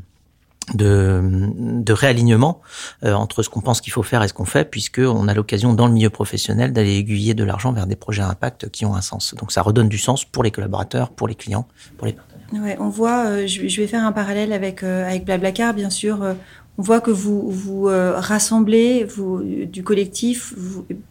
[0.73, 1.21] de,
[1.55, 2.61] de réalignement
[3.03, 5.33] euh, entre ce qu'on pense qu'il faut faire et ce qu'on fait, puisque on a
[5.33, 8.85] l'occasion dans le milieu professionnel d'aller aiguiller de l'argent vers des projets à impact qui
[8.85, 9.33] ont un sens.
[9.35, 12.15] Donc ça redonne du sens pour les collaborateurs, pour les clients, pour les.
[12.53, 16.35] On voit, euh, je, vais faire un parallèle avec euh, avec Blablacar, bien sûr.
[16.77, 20.53] on voit que vous vous rassemblez, vous du collectif.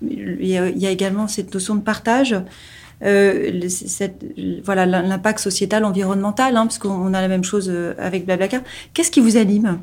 [0.02, 2.36] il, y a, également cette notion de partage.
[3.02, 3.68] Euh,
[4.64, 8.62] voilà l'impact sociétal, environnemental, hein, parce qu'on a la même chose euh, avec Blablacar.
[8.94, 9.80] Qu'est-ce qui vous anime?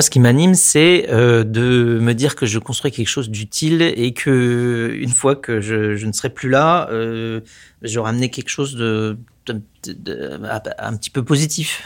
[0.00, 4.12] Ce qui m'anime, c'est euh, de me dire que je construis quelque chose d'utile et
[4.12, 7.40] que une fois que je, je ne serai plus là, euh,
[7.82, 10.40] j'aurai amené quelque chose de, de, de,
[10.78, 11.84] un petit peu positif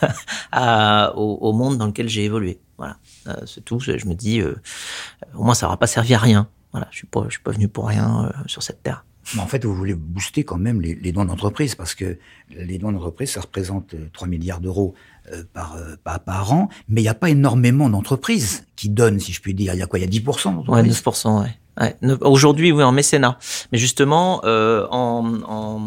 [0.52, 2.60] à, au, au, monde dans lequel j'ai évolué.
[2.78, 3.78] Voilà, euh, c'est tout.
[3.80, 6.48] Je me dis, au moins, ça n'aura pas servi à rien.
[6.72, 9.04] Voilà, je suis pas, je suis pas venu pour rien sur cette terre.
[9.34, 12.18] Mais en fait, vous voulez booster quand même les, les dons d'entreprise, parce que
[12.50, 14.94] les dons d'entreprise, ça représente 3 euh, milliards d'euros
[15.32, 19.18] euh, par, euh, par, par, an, mais il n'y a pas énormément d'entreprises qui donnent,
[19.18, 19.74] si je puis dire.
[19.74, 19.98] Il y a quoi?
[19.98, 21.58] Il y a 10% Ouais, 9%, ouais.
[22.22, 23.38] Aujourd'hui, oui, en mécénat.
[23.70, 25.80] Mais justement, euh, en, en,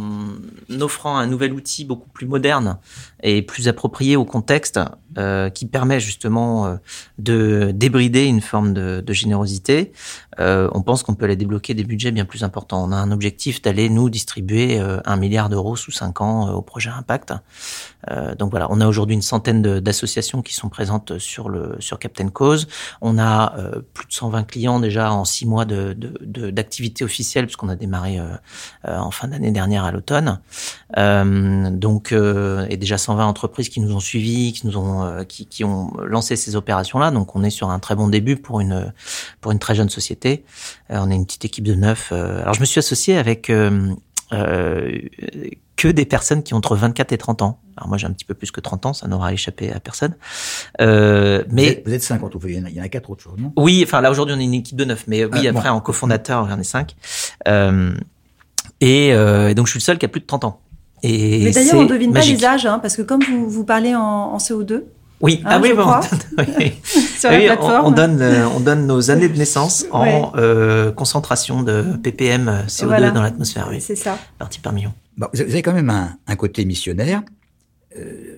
[0.82, 2.78] offrant un nouvel outil beaucoup plus moderne
[3.24, 4.80] et plus approprié au contexte,
[5.18, 6.76] euh, qui permet justement euh,
[7.18, 9.92] de débrider une forme de, de générosité,
[10.40, 12.84] euh, on pense qu'on peut aller débloquer des budgets bien plus importants.
[12.84, 16.62] On a un objectif d'aller nous distribuer euh, un milliard d'euros sous cinq ans au
[16.62, 17.34] projet Impact.
[18.40, 22.30] donc voilà, on a aujourd'hui une centaine d'associations qui sont présentes sur le sur Captain
[22.30, 22.68] Cause.
[23.02, 23.54] On a
[23.94, 25.94] plus de 120 clients déjà en six mois de
[26.52, 28.20] d'activité de, officielle puisqu'on a démarré
[28.88, 30.40] en fin d'année dernière à l'automne.
[30.96, 35.92] donc et déjà 120 entreprises qui nous ont suivis, qui nous ont qui, qui ont
[36.06, 37.12] lancé ces opérations là.
[37.12, 38.94] Donc on est sur un très bon début pour une
[39.42, 40.44] pour une très jeune société.
[40.92, 42.10] Euh, on est une petite équipe de neuf.
[42.12, 43.96] Euh, alors je me suis associé avec euh,
[45.76, 47.60] que des personnes qui ont entre 24 et 30 ans.
[47.78, 50.16] Alors moi j'ai un petit peu plus que 30 ans, ça n'aura échappé à personne.
[50.82, 52.90] Euh, mais vous êtes, 5 en tout, il y, en a, il y en a
[52.90, 53.54] 4 autres choses, non?
[53.56, 55.80] Oui, enfin là aujourd'hui on est une équipe de 9, mais oui ah, après en
[55.80, 56.96] cofondateur on est 5.
[57.48, 57.94] Euh,
[58.82, 60.62] et, euh, donc je suis le seul qui a plus de 30 ans.
[61.04, 63.64] Et mais d'ailleurs on ne devine pas les âges, hein, parce que comme vous, vous
[63.64, 64.84] parlez en, en CO2,
[65.22, 65.84] oui, ah, ah oui, bon,
[66.84, 67.88] Sur la plateforme.
[67.88, 72.62] On, donne, euh, on donne nos années de naissance en euh, concentration de ppm euh,
[72.68, 73.68] CO2 dans l'atmosphère.
[73.70, 74.18] Oui, c'est ça.
[74.38, 74.94] Parti par million.
[75.18, 77.22] Bon, vous avez quand même un, un côté missionnaire.
[77.98, 78.38] Euh,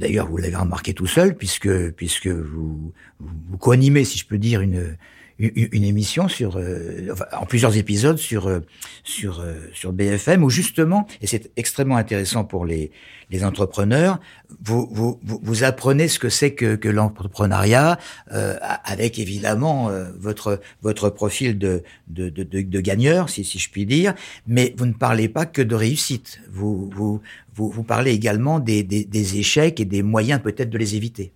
[0.00, 4.38] D'ailleurs, vous l'avez remarqué tout seul, puisque puisque vous vous, vous co-animez, si je peux
[4.38, 4.96] dire, une
[5.38, 8.60] une émission sur, euh, en plusieurs épisodes sur euh,
[9.02, 12.90] sur euh, sur BFM où justement, et c'est extrêmement intéressant pour les
[13.30, 14.20] les entrepreneurs,
[14.62, 21.58] vous vous vous apprenez ce que c'est que, que l'entrepreneuriat avec évidemment votre votre profil
[21.58, 24.12] de de, de de, gagneur, si si je puis dire,
[24.46, 26.40] mais vous ne parlez pas que de réussite.
[26.50, 27.22] Vous vous
[27.54, 31.32] vous, vous parlez également des, des, des échecs et des moyens peut-être de les éviter.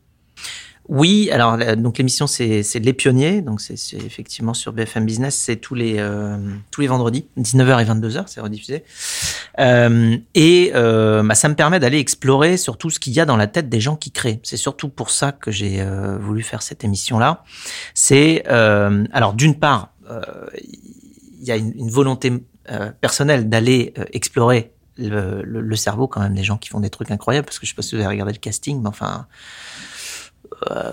[0.88, 5.74] Oui, alors donc l'émission c'est les pionniers, donc c'est effectivement sur BFM Business, c'est tous
[5.74, 6.36] les euh,
[6.70, 8.84] tous les vendredis, 19h et 22h, c'est rediffusé.
[9.58, 13.24] Euh, et euh, bah, ça me permet d'aller explorer sur tout ce qu'il y a
[13.24, 14.38] dans la tête des gens qui créent.
[14.44, 17.42] C'est surtout pour ça que j'ai euh, voulu faire cette émission là.
[17.94, 19.92] C'est euh, alors d'une part,
[20.60, 22.32] il y a une, une volonté
[23.00, 27.44] personnelle d'aller explorer le, le, cerveau quand même des gens qui font des trucs incroyables.
[27.44, 29.32] Parce que je sais pas si vous avez regardé le casting, mais enfin, euh,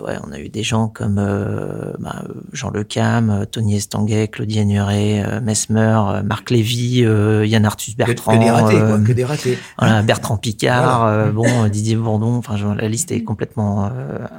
[0.03, 4.27] ouais, on a eu des gens comme euh, bah, Jean Le Cam, euh, Tony Estanguet,
[4.27, 7.05] Claudie Agnuret, Mesmer, Marc Lévy,
[7.45, 8.33] Yann Arthus Bertrand.
[8.33, 9.57] Que, des ratés, quoi, que des ratés.
[9.77, 13.91] Voilà, Bertrand Picard, bon, Didier Bourdon, enfin, la liste est complètement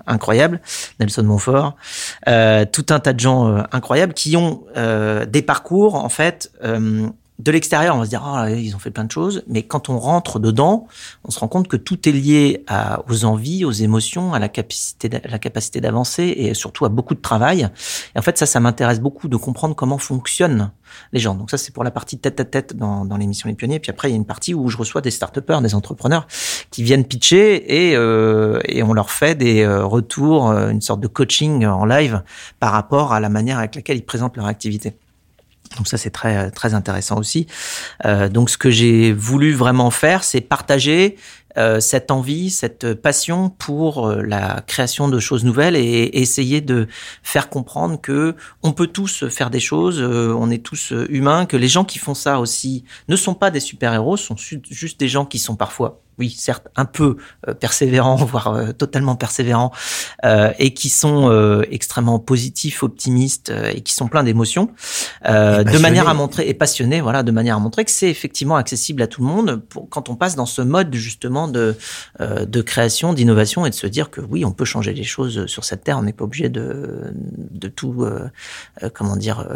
[0.07, 0.61] incroyable.
[1.01, 1.77] Nelson Montfort.
[2.27, 6.51] tout un tas de gens incroyables qui ont des parcours, en fait,
[7.39, 9.89] de l'extérieur, on va se dire, oh, ils ont fait plein de choses, mais quand
[9.89, 10.87] on rentre dedans,
[11.25, 14.49] on se rend compte que tout est lié à, aux envies, aux émotions, à la
[14.49, 17.69] capacité, la capacité d'avancer et surtout à beaucoup de travail.
[18.15, 20.71] Et en fait, ça, ça m'intéresse beaucoup de comprendre comment fonctionnent
[21.13, 21.35] les gens.
[21.35, 23.81] Donc ça, c'est pour la partie tête à tête dans, dans l'émission Les Pionniers.
[23.81, 26.27] Puis après, il y a une partie où je reçois des start des entrepreneurs
[26.71, 31.01] qui viennent pitcher et, euh, et on leur fait des euh, retours, euh, une sorte
[31.01, 32.23] de coaching en live
[32.61, 34.97] par rapport à la manière avec laquelle ils présentent leur activité.
[35.77, 37.47] Donc ça c'est très très intéressant aussi.
[38.05, 41.17] Euh, donc ce que j'ai voulu vraiment faire, c'est partager
[41.57, 46.89] euh, cette envie, cette passion pour euh, la création de choses nouvelles et, essayer de
[47.23, 51.57] faire comprendre que on peut tous faire des choses, euh, on est tous humains, que
[51.57, 55.27] les gens qui font ça aussi ne sont pas des super-héros, sont juste des gens
[55.27, 57.17] qui sont parfois oui, certes, un peu
[57.49, 59.73] euh, persévérants, voire euh, totalement persévérants,
[60.25, 61.15] euh, et qui sont
[61.71, 64.71] extrêmement positifs, optimistes, et qui sont pleins d'émotions,
[65.25, 69.03] de manière à montrer, et passionnés, voilà, de manière à montrer que c'est effectivement accessible
[69.03, 71.77] à tout le monde pour, quand on passe dans ce mode justement de,
[72.21, 75.65] de création, d'innovation, et de se dire que oui, on peut changer les choses sur
[75.65, 78.07] cette terre, on n'est pas obligé de, de tout,
[78.93, 79.47] comment dire,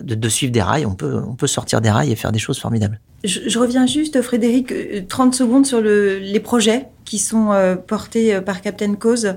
[0.00, 2.38] de, de suivre des rails, on peut, on peut sortir des rails et faire des
[2.38, 3.00] choses formidables.
[3.22, 4.72] Je, reviens juste, Frédéric,
[5.08, 5.89] 30 secondes sur le,
[6.22, 9.34] les projets qui sont euh, portés euh, par Captain Cause.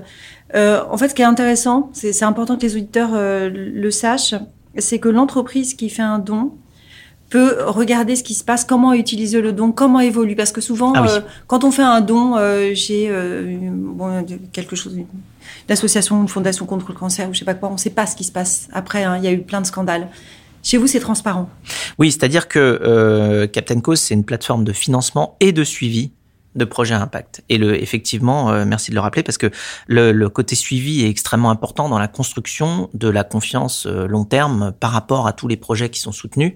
[0.54, 4.36] Euh, en fait, ce qui est intéressant, c'est important que les auditeurs le sachent,
[4.78, 6.52] c'est que l'entreprise qui fait un don
[7.30, 10.36] peut regarder ce qui se passe, comment utiliser le don, comment évolue.
[10.36, 11.04] Parce que souvent, ah
[11.48, 12.36] quand on fait un don
[12.74, 13.10] j'ai
[13.72, 14.96] bon, quelque chose,
[15.66, 18.06] d'association, une fondation contre le cancer ou je sais pas quoi, on ne sait pas
[18.06, 19.02] ce qui se passe après.
[19.02, 19.16] Hein.
[19.16, 20.08] il y a eu plein de scandales.
[20.62, 21.50] Chez vous, c'est transparent.
[21.98, 26.12] Oui, c'est-à-dire que Captain Cause, c'est une plateforme de financement et de suivi
[26.54, 27.42] de projets à impact.
[27.48, 29.50] Et le, effectivement, euh, merci de le rappeler parce que
[29.86, 34.24] le, le, côté suivi est extrêmement important dans la construction de la confiance euh, long
[34.24, 36.54] terme par rapport à tous les projets qui sont soutenus,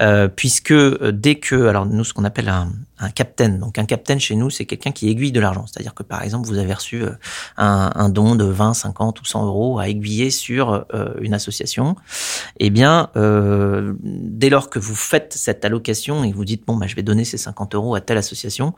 [0.00, 3.84] euh, puisque euh, dès que, alors nous, ce qu'on appelle un, un captain, donc un
[3.84, 5.66] captain chez nous, c'est quelqu'un qui aiguille de l'argent.
[5.66, 7.04] C'est-à-dire que par exemple, vous avez reçu
[7.56, 10.86] un, un, don de 20, 50 ou 100 euros à aiguiller sur
[11.20, 11.96] une association.
[12.58, 13.10] Eh bien,
[14.02, 17.24] dès lors que vous faites cette allocation et vous dites bon, bah, je vais donner
[17.24, 18.74] ces 50 euros à telle association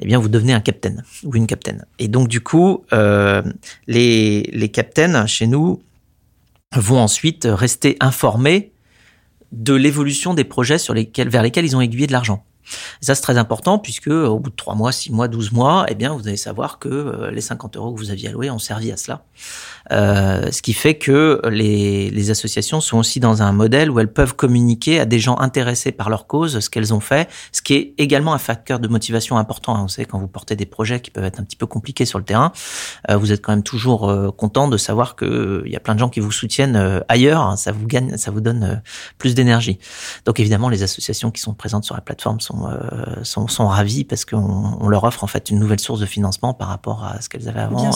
[0.00, 1.84] eh bien vous devenez un capitaine ou une capitaine.
[1.98, 3.42] Et donc du coup, euh,
[3.86, 5.82] les, les captains chez nous
[6.74, 8.72] vont ensuite rester informés
[9.52, 12.44] de l'évolution des projets sur lesquels, vers lesquels ils ont aiguillé de l'argent.
[13.00, 15.94] Ça, c'est très important puisque au bout de 3 mois, 6 mois, 12 mois, eh
[15.94, 18.92] bien, vous allez savoir que euh, les 50 euros que vous aviez alloués ont servi
[18.92, 19.24] à cela.
[19.90, 24.12] Euh, ce qui fait que les, les, associations sont aussi dans un modèle où elles
[24.12, 27.74] peuvent communiquer à des gens intéressés par leur cause, ce qu'elles ont fait, ce qui
[27.74, 29.74] est également un facteur de motivation important.
[29.74, 29.82] Hein.
[29.82, 32.18] Vous savez, quand vous portez des projets qui peuvent être un petit peu compliqués sur
[32.18, 32.52] le terrain,
[33.10, 35.94] euh, vous êtes quand même toujours euh, content de savoir que il y a plein
[35.94, 37.42] de gens qui vous soutiennent ailleurs.
[37.42, 37.56] Hein.
[37.56, 38.82] Ça vous gagne, ça vous donne
[39.18, 39.78] plus d'énergie.
[40.24, 42.51] Donc évidemment, les associations qui sont présentes sur la plateforme sont
[43.22, 46.54] sont, sont ravies parce qu'on on leur offre en fait une nouvelle source de financement
[46.54, 47.90] par rapport à ce qu'elles avaient avant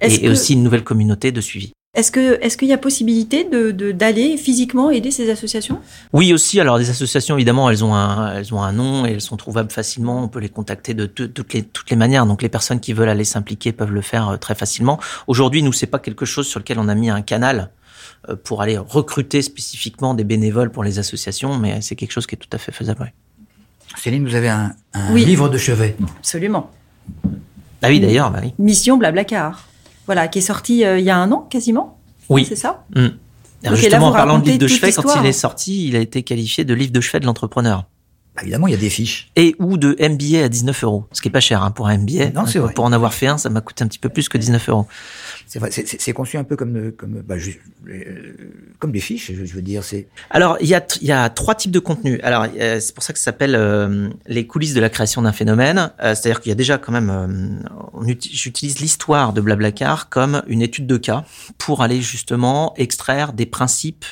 [0.00, 1.72] et, et aussi une nouvelle communauté de suivi.
[1.92, 5.80] Est-ce que est-ce qu'il y a possibilité de d'aller physiquement aider ces associations?
[6.12, 6.60] Oui aussi.
[6.60, 9.72] Alors les associations évidemment elles ont un elles ont un nom et elles sont trouvables
[9.72, 10.22] facilement.
[10.22, 12.26] On peut les contacter de toutes les toutes les manières.
[12.26, 15.00] Donc les personnes qui veulent aller s'impliquer peuvent le faire euh, très facilement.
[15.26, 17.72] Aujourd'hui nous c'est pas quelque chose sur lequel on a mis un canal
[18.28, 22.36] euh, pour aller recruter spécifiquement des bénévoles pour les associations, mais c'est quelque chose qui
[22.36, 23.12] est tout à fait faisable.
[23.96, 24.74] Céline, vous avez un,
[25.14, 25.96] livre de chevet.
[26.18, 26.70] Absolument.
[27.82, 28.30] Ah oui d'ailleurs.
[28.30, 28.52] Bah oui.
[28.58, 29.66] Mission Blablacar
[30.10, 32.00] voilà, qui est sorti euh, il y a un an quasiment.
[32.28, 32.44] Oui.
[32.44, 33.08] C'est ça mm.
[33.74, 36.64] Justement, en parlant de livre de chevet, quand il est sorti, il a été qualifié
[36.64, 37.84] de livre de chevet de l'entrepreneur.
[38.36, 39.30] Bah, évidemment, il y a des fiches.
[39.34, 41.98] Et ou de MBA à 19 euros, ce qui est pas cher hein, pour un
[41.98, 42.30] MBA.
[42.30, 42.72] Non, c'est vrai.
[42.72, 44.86] Pour en avoir fait un, ça m'a coûté un petit peu plus que 19 euros.
[45.48, 47.34] C'est vrai, c'est conçu un peu comme comme bah,
[47.88, 48.36] euh,
[48.78, 49.82] comme des fiches, je, veux dire.
[49.82, 50.06] C'est.
[50.30, 52.20] Alors il y a il y a trois types de contenus.
[52.22, 55.32] Alors euh, c'est pour ça que ça s'appelle euh, les coulisses de la création d'un
[55.32, 55.90] phénomène.
[55.98, 57.64] C'est-à-dire qu'il y a déjà quand même,
[58.06, 61.24] j'utilise l'histoire de Blablacar comme une étude de cas
[61.58, 64.04] pour aller justement extraire des principes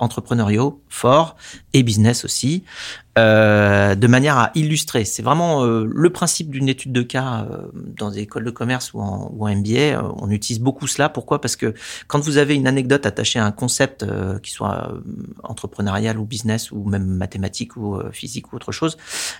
[0.00, 1.36] entrepreneuriaux forts
[1.72, 2.64] et business aussi
[3.18, 5.04] euh, de manière à illustrer.
[5.04, 8.94] C'est vraiment euh, le principe d'une étude de cas euh, dans des écoles de commerce
[8.94, 10.00] ou en, ou en MBA.
[10.18, 11.08] on utilise beaucoup cela.
[11.08, 11.40] Pourquoi?
[11.40, 11.74] Parce que
[12.06, 14.06] quand vous avez une anecdote attachée à un concept
[14.42, 14.92] qui soit
[15.42, 18.96] entrepreneurial ou business ou même mathématique ou physique ou autre chose,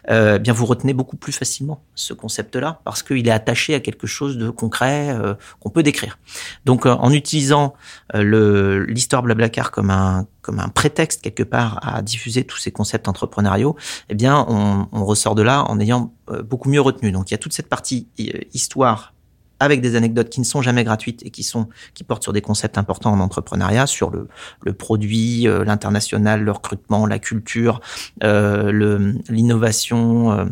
[0.08, 4.36] bien vous retenez beaucoup plus facilement ce concept-là parce qu'il est attaché à quelque chose
[4.36, 5.16] de concret
[5.60, 6.18] qu'on peut décrire.
[6.64, 7.74] Donc en utilisant
[8.14, 13.76] l'histoire Blablacar comme un comme un prétexte quelque part à diffuser tous ces concepts entrepreneuriaux,
[14.08, 17.12] eh bien, on, ressort de là en ayant euh, beaucoup mieux retenu.
[17.12, 19.14] Donc, il y a toute cette partie euh, histoire
[19.58, 22.40] avec des anecdotes qui ne sont jamais gratuites et qui sont qui portent sur des
[22.40, 24.28] concepts importants en entrepreneuriat, sur le,
[24.62, 27.80] le produit, euh, l'international, le recrutement, la culture,
[28.22, 30.48] l'innovation.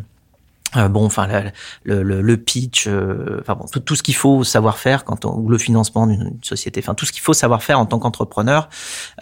[0.76, 1.26] Euh, bon, enfin
[1.85, 5.35] le, le, le pitch, euh, enfin bon, tout, ce qu'il faut savoir faire quand on,
[5.35, 8.68] ou le financement d'une société, enfin tout ce qu'il faut savoir faire en tant qu'entrepreneur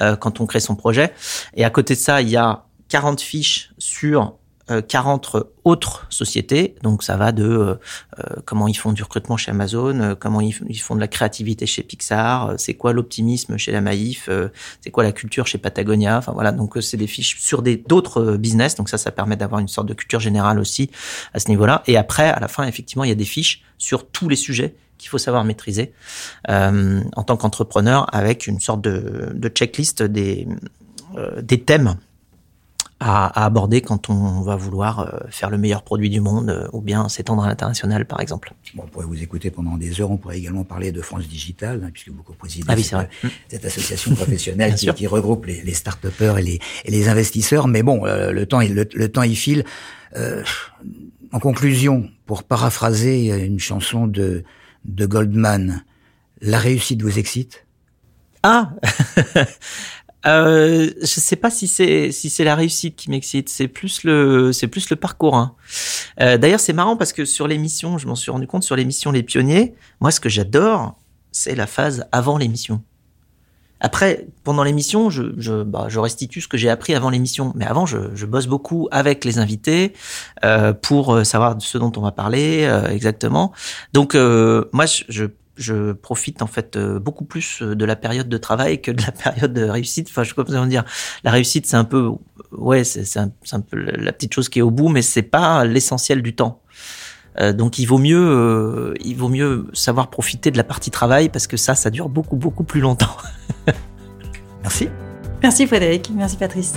[0.00, 1.12] euh, quand on crée son projet.
[1.54, 4.34] Et à côté de ça, il y a 40 fiches sur
[4.68, 6.74] 40 euh, autres sociétés.
[6.82, 7.74] Donc ça va de euh,
[8.18, 11.82] euh, comment ils font du recrutement chez Amazon, comment ils, font de la créativité chez
[11.82, 14.28] Pixar, c'est quoi l'optimisme chez la Maïf,
[14.80, 16.18] c'est quoi la culture chez Patagonia.
[16.18, 18.74] Enfin voilà, donc c'est des fiches sur des d'autres business.
[18.74, 20.90] Donc ça, ça permet d'avoir une sorte de culture générale aussi
[21.32, 21.82] à ce niveau-là.
[21.86, 24.74] Et après, à la fin, effectivement, il y a des fiches sur tous les sujets
[24.98, 25.92] qu'il faut savoir maîtriser
[26.48, 30.48] en tant qu'entrepreneur avec une sorte de, de checklist des,
[31.42, 31.96] des thèmes
[32.98, 36.80] à, aborder quand on va vouloir euh, faire le meilleur produit du monde euh, ou
[36.80, 38.54] bien s'étendre à l'international, par exemple.
[38.74, 40.10] Bon, on pourrait vous écouter pendant des heures.
[40.10, 43.08] On pourrait également parler de France Digital, hein, puisque vous présidez ah cette,
[43.48, 47.68] cette, association professionnelle qui, qui, regroupe les, les start-upers et les, et les investisseurs.
[47.68, 49.64] Mais bon, euh, le temps, le, le, temps y file.
[50.16, 50.42] Euh,
[51.32, 54.44] en conclusion, pour paraphraser une chanson de,
[54.86, 55.84] de Goldman,
[56.40, 57.66] la réussite vous excite?
[58.42, 58.70] Ah
[60.26, 64.52] Euh, je sais pas si c'est si c'est la réussite qui m'excite, c'est plus le
[64.52, 65.36] c'est plus le parcours.
[65.36, 65.54] Hein.
[66.20, 69.12] Euh, D'ailleurs, c'est marrant parce que sur l'émission, je m'en suis rendu compte sur l'émission
[69.12, 70.98] Les Pionniers, moi ce que j'adore,
[71.32, 72.82] c'est la phase avant l'émission.
[73.80, 77.52] Après, pendant l'émission, je, je, bah, je restitue ce que j'ai appris avant l'émission.
[77.54, 79.92] Mais avant, je, je, bosse beaucoup avec les invités
[80.44, 83.52] euh, pour euh, savoir de ce dont on va parler euh, exactement.
[83.92, 88.28] Donc, euh, moi, je, je profite en fait euh, beaucoup plus euh, de la période
[88.28, 90.08] de travail que de la période de réussite.
[90.10, 90.84] Enfin, je sais pas comment dire.
[91.24, 92.10] La réussite, c'est un peu,
[92.52, 95.64] ouais, c'est un, un, peu la petite chose qui est au bout, mais c'est pas
[95.64, 96.62] l'essentiel du temps.
[97.40, 101.28] Euh, donc, il vaut mieux, euh, il vaut mieux savoir profiter de la partie travail
[101.28, 103.16] parce que ça, ça dure beaucoup, beaucoup plus longtemps.
[104.62, 104.88] Merci.
[105.42, 106.10] Merci Frédéric.
[106.14, 106.74] Merci Patrice.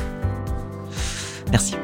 [1.51, 1.75] Merci.